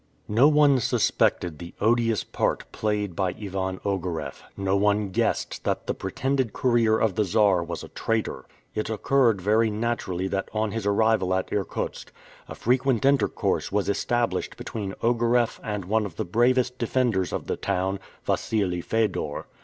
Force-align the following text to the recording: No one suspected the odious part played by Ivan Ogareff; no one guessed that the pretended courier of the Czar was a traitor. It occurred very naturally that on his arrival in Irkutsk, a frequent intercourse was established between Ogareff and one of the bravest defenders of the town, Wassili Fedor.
No 0.27 0.47
one 0.47 0.79
suspected 0.79 1.59
the 1.59 1.75
odious 1.79 2.23
part 2.23 2.71
played 2.71 3.15
by 3.15 3.35
Ivan 3.39 3.77
Ogareff; 3.85 4.41
no 4.57 4.75
one 4.75 5.09
guessed 5.11 5.63
that 5.63 5.85
the 5.85 5.93
pretended 5.93 6.53
courier 6.53 6.97
of 6.97 7.13
the 7.13 7.23
Czar 7.23 7.63
was 7.63 7.83
a 7.83 7.87
traitor. 7.89 8.45
It 8.73 8.89
occurred 8.89 9.41
very 9.41 9.69
naturally 9.69 10.27
that 10.29 10.49
on 10.53 10.71
his 10.71 10.87
arrival 10.87 11.31
in 11.35 11.43
Irkutsk, 11.51 12.11
a 12.47 12.55
frequent 12.55 13.05
intercourse 13.05 13.71
was 13.71 13.87
established 13.89 14.57
between 14.57 14.95
Ogareff 15.03 15.59
and 15.63 15.85
one 15.85 16.07
of 16.07 16.15
the 16.15 16.25
bravest 16.25 16.79
defenders 16.79 17.31
of 17.31 17.45
the 17.45 17.55
town, 17.55 17.99
Wassili 18.27 18.81
Fedor. 18.83 19.45